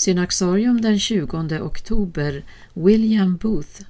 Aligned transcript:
Synaxarium 0.00 0.80
den 0.80 0.98
20 0.98 1.60
oktober 1.60 2.44
William 2.74 3.36
Booth 3.36 3.82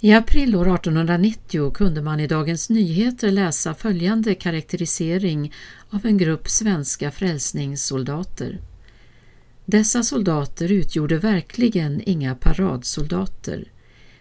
I 0.00 0.12
april 0.12 0.56
år 0.56 0.74
1890 0.74 1.70
kunde 1.70 2.02
man 2.02 2.20
i 2.20 2.26
Dagens 2.26 2.70
Nyheter 2.70 3.30
läsa 3.30 3.74
följande 3.74 4.34
karaktärisering 4.34 5.52
av 5.90 6.06
en 6.06 6.18
grupp 6.18 6.48
svenska 6.48 7.10
frälsningssoldater. 7.10 8.60
Dessa 9.64 10.02
soldater 10.02 10.72
utgjorde 10.72 11.18
verkligen 11.18 12.02
inga 12.06 12.34
paradsoldater. 12.34 13.72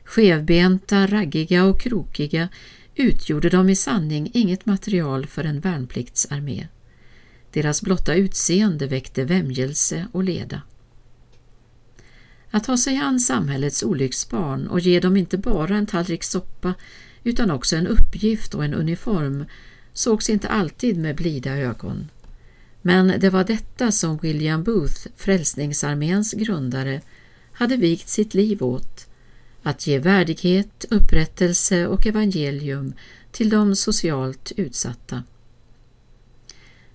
Skevbenta, 0.04 1.07
raggiga 1.07 1.66
och 1.66 1.82
krokiga 1.82 2.50
utgjorde 2.95 3.50
de 3.50 3.70
i 3.70 3.75
sanning 3.75 4.32
inget 4.34 4.66
material 4.66 5.25
för 5.25 5.43
en 5.43 5.59
värnpliktsarmé. 5.59 6.68
Deras 7.52 7.82
blotta 7.82 8.16
utseende 8.16 8.88
väckte 8.88 9.23
vämjelse 9.23 10.07
och 10.11 10.23
leda. 10.23 10.61
Att 12.57 12.63
ta 12.63 12.77
sig 12.77 12.97
an 12.97 13.20
samhällets 13.20 13.84
olycksbarn 13.84 14.67
och 14.67 14.79
ge 14.79 14.99
dem 14.99 15.17
inte 15.17 15.38
bara 15.38 15.77
en 15.77 15.85
tallrik 15.85 16.23
soppa 16.23 16.73
utan 17.23 17.52
också 17.52 17.75
en 17.75 17.88
uppgift 17.88 18.53
och 18.53 18.65
en 18.65 18.73
uniform 18.73 19.45
sågs 19.93 20.29
inte 20.29 20.48
alltid 20.48 20.98
med 20.98 21.15
blida 21.15 21.57
ögon. 21.57 22.09
Men 22.81 23.20
det 23.20 23.29
var 23.29 23.43
detta 23.43 23.91
som 23.91 24.17
William 24.17 24.63
Booth, 24.63 25.07
Frälsningsarméns 25.15 26.34
grundare, 26.34 27.01
hade 27.51 27.77
vigt 27.77 28.09
sitt 28.09 28.34
liv 28.34 28.63
åt, 28.63 29.07
att 29.63 29.87
ge 29.87 29.99
värdighet, 29.99 30.85
upprättelse 30.89 31.87
och 31.87 32.05
evangelium 32.05 32.93
till 33.31 33.49
de 33.49 33.76
socialt 33.76 34.51
utsatta. 34.55 35.23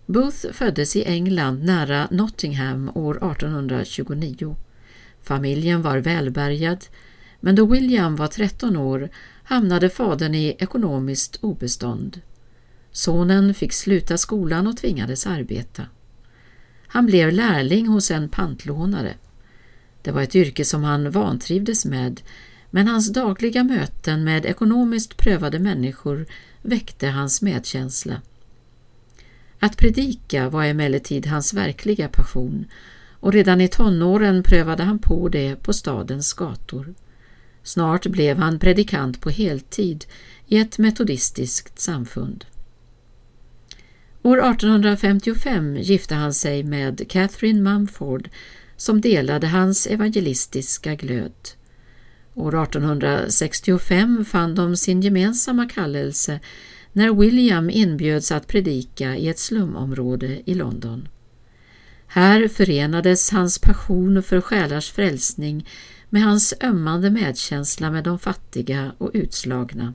Booth 0.06 0.52
föddes 0.52 0.96
i 0.96 1.04
England 1.04 1.64
nära 1.64 2.08
Nottingham 2.10 2.90
år 2.94 3.16
1829. 3.32 4.56
Familjen 5.22 5.82
var 5.82 5.98
välbärgad, 5.98 6.84
men 7.40 7.54
då 7.54 7.66
William 7.66 8.16
var 8.16 8.26
13 8.26 8.76
år 8.76 9.08
hamnade 9.44 9.90
fadern 9.90 10.34
i 10.34 10.56
ekonomiskt 10.58 11.38
obestånd. 11.40 12.20
Sonen 12.92 13.54
fick 13.54 13.72
sluta 13.72 14.18
skolan 14.18 14.66
och 14.66 14.76
tvingades 14.76 15.26
arbeta. 15.26 15.82
Han 16.86 17.06
blev 17.06 17.32
lärling 17.32 17.88
hos 17.88 18.10
en 18.10 18.28
pantlånare. 18.28 19.14
Det 20.02 20.10
var 20.10 20.22
ett 20.22 20.36
yrke 20.36 20.64
som 20.64 20.84
han 20.84 21.10
vantrivdes 21.10 21.84
med, 21.84 22.20
men 22.70 22.88
hans 22.88 23.12
dagliga 23.12 23.64
möten 23.64 24.24
med 24.24 24.46
ekonomiskt 24.46 25.16
prövade 25.16 25.58
människor 25.58 26.26
väckte 26.62 27.08
hans 27.08 27.42
medkänsla. 27.42 28.22
Att 29.58 29.76
predika 29.76 30.48
var 30.48 30.64
emellertid 30.64 31.26
hans 31.26 31.54
verkliga 31.54 32.08
passion 32.08 32.66
och 33.22 33.32
redan 33.32 33.60
i 33.60 33.68
tonåren 33.68 34.42
prövade 34.42 34.82
han 34.82 34.98
på 34.98 35.28
det 35.28 35.56
på 35.56 35.72
stadens 35.72 36.32
gator. 36.32 36.94
Snart 37.62 38.06
blev 38.06 38.38
han 38.38 38.58
predikant 38.58 39.20
på 39.20 39.30
heltid 39.30 40.04
i 40.46 40.58
ett 40.58 40.78
metodistiskt 40.78 41.80
samfund. 41.80 42.44
År 44.22 44.38
1855 44.38 45.76
gifte 45.76 46.14
han 46.14 46.34
sig 46.34 46.62
med 46.62 47.10
Catherine 47.10 47.60
Mumford 47.60 48.28
som 48.76 49.00
delade 49.00 49.46
hans 49.46 49.86
evangelistiska 49.86 50.94
glöd. 50.94 51.32
År 52.34 52.62
1865 52.62 54.24
fann 54.24 54.54
de 54.54 54.76
sin 54.76 55.00
gemensamma 55.02 55.68
kallelse 55.68 56.40
när 56.92 57.14
William 57.14 57.70
inbjöds 57.70 58.32
att 58.32 58.46
predika 58.46 59.16
i 59.16 59.28
ett 59.28 59.38
slumområde 59.38 60.50
i 60.50 60.54
London. 60.54 61.08
Här 62.14 62.48
förenades 62.48 63.30
hans 63.30 63.58
passion 63.58 64.22
för 64.22 64.40
själars 64.40 64.90
frälsning 64.90 65.68
med 66.10 66.22
hans 66.22 66.54
ömmande 66.62 67.10
medkänsla 67.10 67.90
med 67.90 68.04
de 68.04 68.18
fattiga 68.18 68.92
och 68.98 69.10
utslagna. 69.14 69.94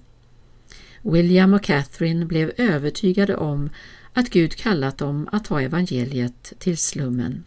William 1.01 1.53
och 1.53 1.63
Catherine 1.63 2.25
blev 2.25 2.51
övertygade 2.57 3.35
om 3.35 3.69
att 4.13 4.29
Gud 4.29 4.55
kallat 4.55 4.97
dem 4.97 5.29
att 5.31 5.45
ta 5.45 5.61
evangeliet 5.61 6.53
till 6.59 6.77
slummen. 6.77 7.43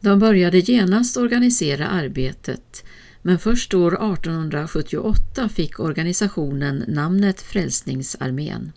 De 0.00 0.18
började 0.18 0.58
genast 0.58 1.16
organisera 1.16 1.88
arbetet 1.88 2.84
men 3.22 3.38
först 3.38 3.74
år 3.74 3.92
1878 3.92 5.48
fick 5.48 5.80
organisationen 5.80 6.84
namnet 6.88 7.40
Frälsningsarmén. 7.40 8.72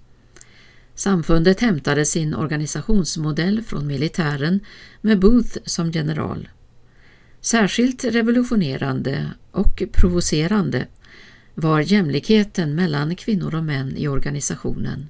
Samfundet 1.01 1.59
hämtade 1.59 2.06
sin 2.06 2.35
organisationsmodell 2.35 3.62
från 3.62 3.88
militären 3.88 4.59
med 5.01 5.19
Booth 5.19 5.57
som 5.66 5.91
general. 5.91 6.50
Särskilt 7.39 8.03
revolutionerande 8.03 9.31
och 9.51 9.84
provocerande 9.91 10.88
var 11.53 11.79
jämlikheten 11.79 12.75
mellan 12.75 13.16
kvinnor 13.16 13.56
och 13.56 13.63
män 13.63 13.97
i 13.97 14.07
organisationen. 14.07 15.09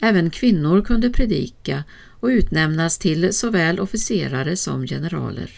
Även 0.00 0.30
kvinnor 0.30 0.82
kunde 0.82 1.10
predika 1.10 1.84
och 2.20 2.28
utnämnas 2.28 2.98
till 2.98 3.32
såväl 3.32 3.80
officerare 3.80 4.56
som 4.56 4.86
generaler. 4.86 5.50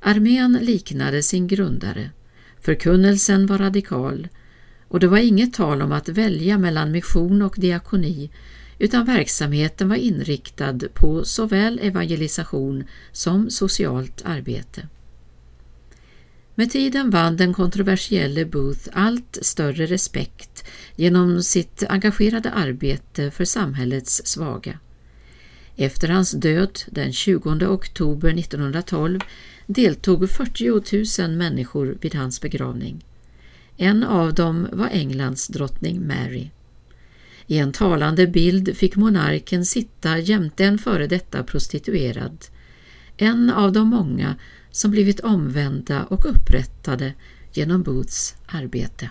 Armén 0.00 0.58
liknade 0.60 1.22
sin 1.22 1.46
grundare, 1.46 2.10
förkunnelsen 2.60 3.46
var 3.46 3.58
radikal 3.58 4.28
och 4.90 5.00
det 5.00 5.08
var 5.08 5.18
inget 5.18 5.54
tal 5.54 5.82
om 5.82 5.92
att 5.92 6.08
välja 6.08 6.58
mellan 6.58 6.90
mission 6.90 7.42
och 7.42 7.54
diakoni 7.58 8.30
utan 8.78 9.06
verksamheten 9.06 9.88
var 9.88 9.96
inriktad 9.96 10.78
på 10.94 11.24
såväl 11.24 11.80
evangelisation 11.82 12.84
som 13.12 13.50
socialt 13.50 14.22
arbete. 14.24 14.88
Med 16.54 16.70
tiden 16.70 17.10
vann 17.10 17.36
den 17.36 17.54
kontroversielle 17.54 18.44
Booth 18.44 18.88
allt 18.92 19.38
större 19.42 19.86
respekt 19.86 20.64
genom 20.96 21.42
sitt 21.42 21.82
engagerade 21.88 22.50
arbete 22.50 23.30
för 23.30 23.44
samhällets 23.44 24.22
svaga. 24.24 24.78
Efter 25.76 26.08
hans 26.08 26.32
död 26.32 26.80
den 26.86 27.12
20 27.12 27.66
oktober 27.66 28.38
1912 28.38 29.20
deltog 29.66 30.30
40 30.30 31.22
000 31.22 31.36
människor 31.36 31.98
vid 32.00 32.14
hans 32.14 32.40
begravning. 32.40 33.04
En 33.82 34.04
av 34.04 34.34
dem 34.34 34.68
var 34.72 34.88
Englands 34.88 35.48
drottning 35.48 36.06
Mary. 36.06 36.50
I 37.46 37.58
en 37.58 37.72
talande 37.72 38.26
bild 38.26 38.76
fick 38.76 38.96
monarken 38.96 39.66
sitta 39.66 40.18
jämte 40.18 40.64
en 40.64 40.78
före 40.78 41.06
detta 41.06 41.42
prostituerad, 41.42 42.46
en 43.16 43.50
av 43.50 43.72
de 43.72 43.88
många 43.88 44.36
som 44.70 44.90
blivit 44.90 45.20
omvända 45.20 46.04
och 46.04 46.30
upprättade 46.30 47.14
genom 47.52 47.82
Booths 47.82 48.34
arbete. 48.46 49.10